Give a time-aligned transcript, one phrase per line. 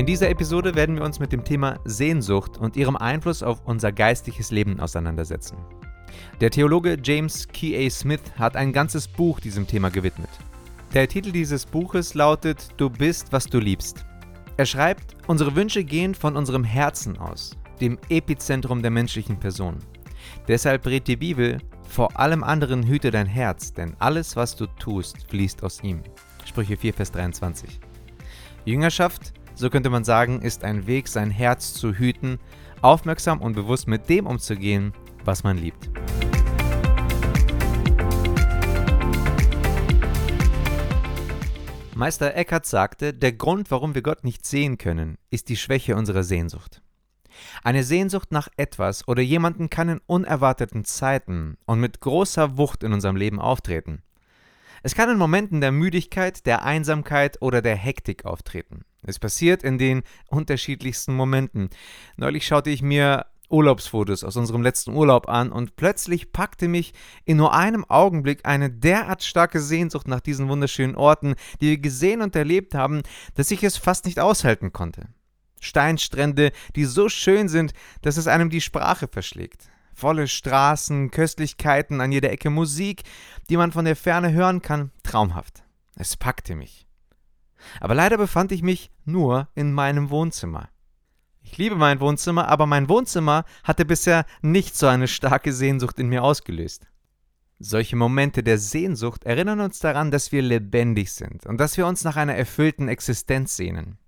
[0.00, 3.92] In dieser Episode werden wir uns mit dem Thema Sehnsucht und ihrem Einfluss auf unser
[3.92, 5.58] geistliches Leben auseinandersetzen.
[6.40, 7.90] Der Theologe James K.A.
[7.90, 10.30] Smith hat ein ganzes Buch diesem Thema gewidmet.
[10.94, 14.06] Der Titel dieses Buches lautet Du bist, was du liebst.
[14.56, 19.80] Er schreibt, unsere Wünsche gehen von unserem Herzen aus, dem Epizentrum der menschlichen Person.
[20.48, 25.28] Deshalb rät die Bibel, vor allem anderen hüte dein Herz, denn alles, was du tust,
[25.28, 26.00] fließt aus ihm.
[26.46, 27.78] Sprüche 4, Vers 23.
[28.64, 32.38] Jüngerschaft so könnte man sagen, ist ein Weg, sein Herz zu hüten,
[32.80, 35.90] aufmerksam und bewusst mit dem umzugehen, was man liebt.
[41.94, 46.22] Meister Eckhart sagte, der Grund, warum wir Gott nicht sehen können, ist die Schwäche unserer
[46.22, 46.80] Sehnsucht.
[47.62, 52.94] Eine Sehnsucht nach etwas oder jemanden kann in unerwarteten Zeiten und mit großer Wucht in
[52.94, 54.02] unserem Leben auftreten.
[54.82, 58.86] Es kann in Momenten der Müdigkeit, der Einsamkeit oder der Hektik auftreten.
[59.02, 61.70] Es passiert in den unterschiedlichsten Momenten.
[62.16, 67.36] Neulich schaute ich mir Urlaubsfotos aus unserem letzten Urlaub an und plötzlich packte mich in
[67.36, 72.36] nur einem Augenblick eine derart starke Sehnsucht nach diesen wunderschönen Orten, die wir gesehen und
[72.36, 73.02] erlebt haben,
[73.34, 75.08] dass ich es fast nicht aushalten konnte.
[75.60, 82.10] Steinstrände, die so schön sind, dass es einem die Sprache verschlägt volle Straßen, Köstlichkeiten, an
[82.10, 83.02] jeder Ecke Musik,
[83.50, 85.62] die man von der Ferne hören kann, traumhaft.
[85.94, 86.89] Es packte mich.
[87.80, 90.68] Aber leider befand ich mich nur in meinem Wohnzimmer.
[91.42, 96.08] Ich liebe mein Wohnzimmer, aber mein Wohnzimmer hatte bisher nicht so eine starke Sehnsucht in
[96.08, 96.86] mir ausgelöst.
[97.58, 102.04] Solche Momente der Sehnsucht erinnern uns daran, dass wir lebendig sind und dass wir uns
[102.04, 103.98] nach einer erfüllten Existenz sehnen.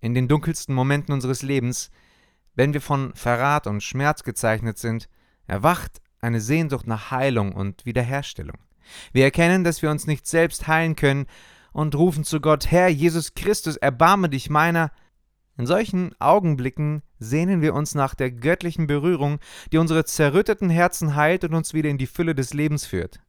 [0.00, 1.90] In den dunkelsten Momenten unseres Lebens
[2.54, 5.08] wenn wir von Verrat und Schmerz gezeichnet sind,
[5.46, 8.58] erwacht eine Sehnsucht nach Heilung und Wiederherstellung.
[9.12, 11.26] Wir erkennen, dass wir uns nicht selbst heilen können
[11.72, 14.90] und rufen zu Gott, Herr Jesus Christus, erbarme dich meiner.
[15.58, 19.38] In solchen Augenblicken sehnen wir uns nach der göttlichen Berührung,
[19.72, 23.20] die unsere zerrütteten Herzen heilt und uns wieder in die Fülle des Lebens führt.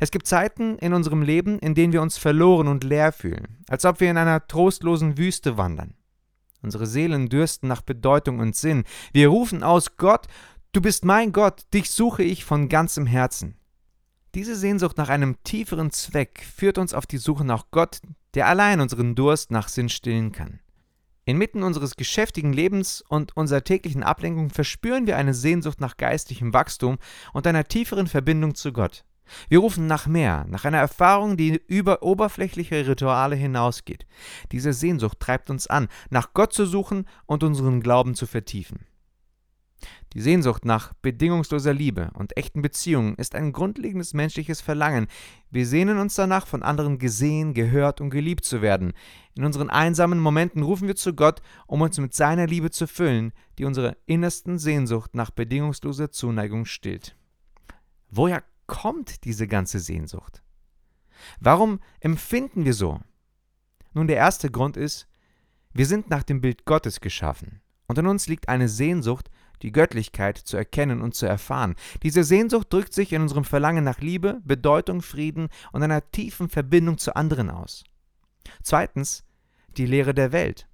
[0.00, 3.84] Es gibt Zeiten in unserem Leben, in denen wir uns verloren und leer fühlen, als
[3.84, 5.94] ob wir in einer trostlosen Wüste wandern.
[6.62, 8.84] Unsere Seelen dürsten nach Bedeutung und Sinn.
[9.12, 10.26] Wir rufen aus Gott,
[10.72, 13.58] du bist mein Gott, dich suche ich von ganzem Herzen.
[14.34, 18.00] Diese Sehnsucht nach einem tieferen Zweck führt uns auf die Suche nach Gott,
[18.34, 20.58] der allein unseren Durst nach Sinn stillen kann.
[21.24, 26.98] Inmitten unseres geschäftigen Lebens und unserer täglichen Ablenkung verspüren wir eine Sehnsucht nach geistlichem Wachstum
[27.32, 29.04] und einer tieferen Verbindung zu Gott.
[29.48, 34.04] Wir rufen nach mehr, nach einer Erfahrung, die über oberflächliche Rituale hinausgeht.
[34.50, 38.84] Diese Sehnsucht treibt uns an, nach Gott zu suchen und unseren Glauben zu vertiefen.
[40.12, 45.08] Die Sehnsucht nach bedingungsloser Liebe und echten Beziehungen ist ein grundlegendes menschliches Verlangen.
[45.50, 48.92] Wir sehnen uns danach, von anderen gesehen, gehört und geliebt zu werden.
[49.34, 53.32] In unseren einsamen Momenten rufen wir zu Gott, um uns mit seiner Liebe zu füllen,
[53.58, 57.16] die unsere innersten Sehnsucht nach bedingungsloser Zuneigung stillt.
[58.10, 60.42] Woher kommt diese ganze Sehnsucht?
[61.40, 63.00] Warum empfinden wir so?
[63.92, 65.08] Nun, der erste Grund ist,
[65.72, 69.30] wir sind nach dem Bild Gottes geschaffen und in uns liegt eine Sehnsucht,
[69.62, 71.74] die Göttlichkeit zu erkennen und zu erfahren.
[72.02, 76.98] Diese Sehnsucht drückt sich in unserem Verlangen nach Liebe, Bedeutung, Frieden und einer tiefen Verbindung
[76.98, 77.84] zu anderen aus.
[78.62, 79.24] Zweitens,
[79.76, 80.68] die Lehre der Welt.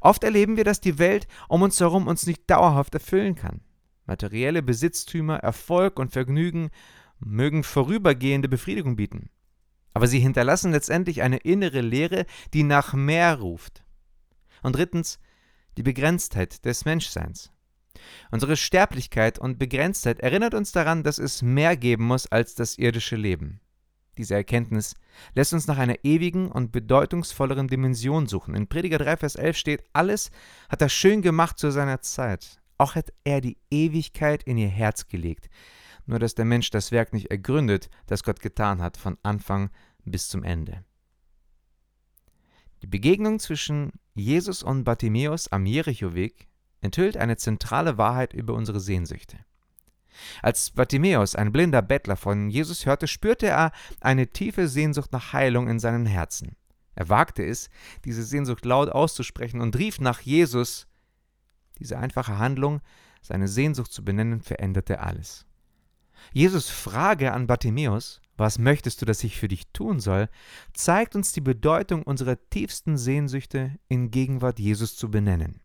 [0.00, 3.60] Oft erleben wir, dass die Welt um uns herum uns nicht dauerhaft erfüllen kann.
[4.06, 6.70] Materielle Besitztümer, Erfolg und Vergnügen
[7.20, 9.30] mögen vorübergehende Befriedigung bieten,
[9.92, 13.84] aber sie hinterlassen letztendlich eine innere Leere, die nach mehr ruft.
[14.62, 15.18] Und drittens,
[15.76, 17.52] die Begrenztheit des Menschseins.
[18.30, 23.16] Unsere Sterblichkeit und Begrenztheit erinnert uns daran, dass es mehr geben muss als das irdische
[23.16, 23.60] Leben.
[24.18, 24.94] Diese Erkenntnis
[25.34, 28.54] lässt uns nach einer ewigen und bedeutungsvolleren Dimension suchen.
[28.54, 30.30] In Prediger 3, Vers 11 steht, alles
[30.68, 32.60] hat er schön gemacht zu seiner Zeit.
[32.76, 35.48] Auch hat er die Ewigkeit in ihr Herz gelegt
[36.10, 39.70] nur dass der Mensch das Werk nicht ergründet, das Gott getan hat, von Anfang
[40.04, 40.84] bis zum Ende.
[42.82, 46.48] Die Begegnung zwischen Jesus und Bartimäus am Jerichoweg
[46.80, 49.36] enthüllt eine zentrale Wahrheit über unsere Sehnsüchte.
[50.42, 55.68] Als Bartimäus, ein blinder Bettler, von Jesus hörte, spürte er eine tiefe Sehnsucht nach Heilung
[55.68, 56.56] in seinem Herzen.
[56.94, 57.70] Er wagte es,
[58.04, 60.86] diese Sehnsucht laut auszusprechen und rief nach Jesus.
[61.78, 62.80] Diese einfache Handlung,
[63.22, 65.46] seine Sehnsucht zu benennen, veränderte alles.
[66.32, 70.28] Jesus Frage an Bartimäus, was möchtest du, dass ich für dich tun soll,
[70.72, 75.60] zeigt uns die Bedeutung unserer tiefsten Sehnsüchte in Gegenwart Jesus zu benennen.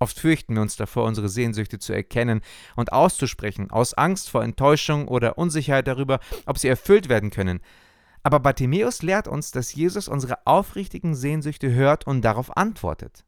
[0.00, 2.40] Oft fürchten wir uns davor, unsere Sehnsüchte zu erkennen
[2.76, 7.60] und auszusprechen, aus Angst vor Enttäuschung oder Unsicherheit darüber, ob sie erfüllt werden können.
[8.22, 13.24] Aber Bartimäus lehrt uns, dass Jesus unsere aufrichtigen Sehnsüchte hört und darauf antwortet.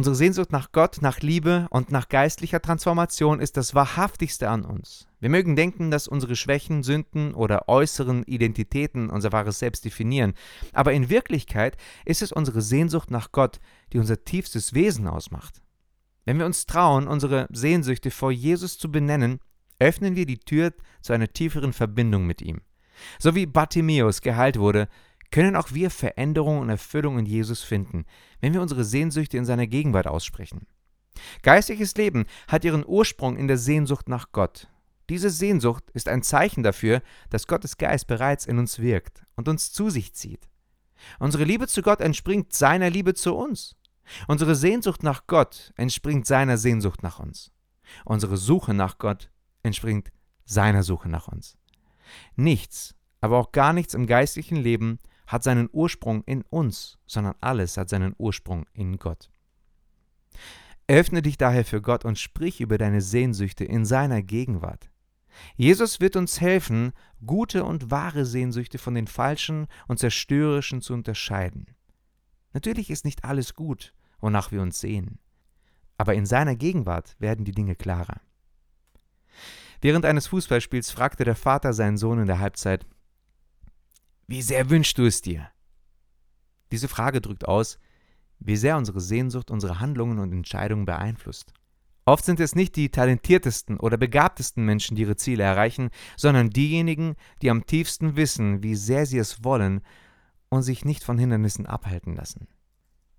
[0.00, 5.06] Unsere Sehnsucht nach Gott, nach Liebe und nach geistlicher Transformation ist das Wahrhaftigste an uns.
[5.18, 10.32] Wir mögen denken, dass unsere Schwächen, Sünden oder äußeren Identitäten unser wahres Selbst definieren,
[10.72, 11.76] aber in Wirklichkeit
[12.06, 13.60] ist es unsere Sehnsucht nach Gott,
[13.92, 15.60] die unser tiefstes Wesen ausmacht.
[16.24, 19.38] Wenn wir uns trauen, unsere Sehnsüchte vor Jesus zu benennen,
[19.78, 20.72] öffnen wir die Tür
[21.02, 22.62] zu einer tieferen Verbindung mit ihm.
[23.18, 24.88] So wie Bartimäus geheilt wurde,
[25.30, 28.04] können auch wir Veränderung und Erfüllung in Jesus finden,
[28.40, 30.66] wenn wir unsere Sehnsüchte in seiner Gegenwart aussprechen.
[31.42, 34.68] Geistliches Leben hat ihren Ursprung in der Sehnsucht nach Gott.
[35.08, 39.72] Diese Sehnsucht ist ein Zeichen dafür, dass Gottes Geist bereits in uns wirkt und uns
[39.72, 40.48] zu sich zieht.
[41.18, 43.76] Unsere Liebe zu Gott entspringt seiner Liebe zu uns.
[44.28, 47.50] Unsere Sehnsucht nach Gott entspringt seiner Sehnsucht nach uns.
[48.04, 49.30] Unsere Suche nach Gott
[49.62, 50.10] entspringt
[50.44, 51.56] seiner Suche nach uns.
[52.36, 54.98] Nichts, aber auch gar nichts im geistlichen Leben
[55.30, 59.30] hat seinen Ursprung in uns, sondern alles hat seinen Ursprung in Gott.
[60.88, 64.90] Öffne dich daher für Gott und sprich über deine Sehnsüchte in seiner Gegenwart.
[65.54, 66.92] Jesus wird uns helfen,
[67.24, 71.76] gute und wahre Sehnsüchte von den falschen und zerstörerischen zu unterscheiden.
[72.52, 75.20] Natürlich ist nicht alles gut, wonach wir uns sehen,
[75.96, 78.20] aber in seiner Gegenwart werden die Dinge klarer.
[79.80, 82.84] Während eines Fußballspiels fragte der Vater seinen Sohn in der Halbzeit,
[84.30, 85.50] wie sehr wünschst du es dir?
[86.70, 87.80] Diese Frage drückt aus,
[88.38, 91.52] wie sehr unsere Sehnsucht unsere Handlungen und Entscheidungen beeinflusst.
[92.04, 97.16] Oft sind es nicht die talentiertesten oder begabtesten Menschen, die ihre Ziele erreichen, sondern diejenigen,
[97.42, 99.80] die am tiefsten wissen, wie sehr sie es wollen
[100.48, 102.46] und sich nicht von Hindernissen abhalten lassen.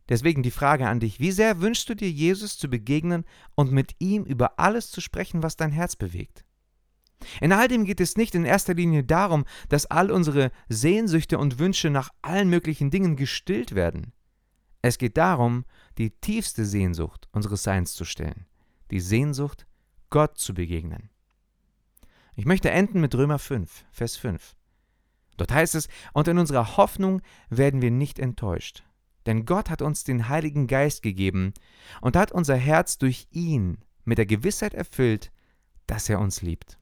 [0.08, 3.26] Deswegen die Frage an dich, wie sehr wünschst du dir Jesus zu begegnen
[3.56, 6.46] und mit ihm über alles zu sprechen, was dein Herz bewegt?
[7.40, 11.60] In all dem geht es nicht in erster Linie darum, dass all unsere Sehnsüchte und
[11.60, 14.14] Wünsche nach allen möglichen Dingen gestillt werden.
[14.82, 15.66] Es geht darum,
[15.98, 18.48] die tiefste Sehnsucht unseres Seins zu stellen,
[18.90, 19.68] die Sehnsucht,
[20.10, 21.10] Gott zu begegnen.
[22.36, 24.56] Ich möchte enden mit Römer 5, Vers 5.
[25.38, 28.84] Dort heißt es, und in unserer Hoffnung werden wir nicht enttäuscht,
[29.26, 31.54] denn Gott hat uns den Heiligen Geist gegeben
[32.02, 35.32] und hat unser Herz durch ihn mit der Gewissheit erfüllt,
[35.88, 36.78] dass er uns liebt.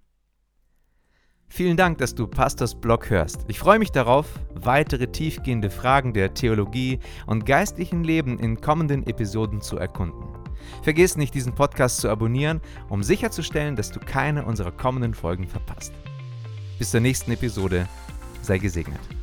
[1.51, 3.43] Vielen Dank, dass du Pastors Blog hörst.
[3.47, 9.59] Ich freue mich darauf, weitere tiefgehende Fragen der Theologie und geistlichen Leben in kommenden Episoden
[9.59, 10.23] zu erkunden.
[10.83, 15.93] Vergiss nicht, diesen Podcast zu abonnieren, um sicherzustellen, dass du keine unserer kommenden Folgen verpasst.
[16.77, 17.87] Bis zur nächsten Episode.
[18.41, 19.18] Sei gesegnet.